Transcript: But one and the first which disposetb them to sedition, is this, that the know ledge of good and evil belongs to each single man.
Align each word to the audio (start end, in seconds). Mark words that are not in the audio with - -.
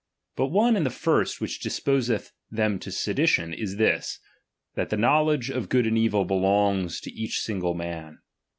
But 0.35 0.47
one 0.47 0.75
and 0.75 0.83
the 0.83 0.89
first 0.89 1.39
which 1.39 1.59
disposetb 1.61 2.31
them 2.49 2.79
to 2.79 2.91
sedition, 2.91 3.53
is 3.53 3.75
this, 3.75 4.17
that 4.73 4.89
the 4.89 4.97
know 4.97 5.25
ledge 5.25 5.51
of 5.51 5.69
good 5.69 5.85
and 5.85 5.95
evil 5.95 6.25
belongs 6.25 6.99
to 7.01 7.11
each 7.13 7.39
single 7.41 7.75
man. 7.75 8.17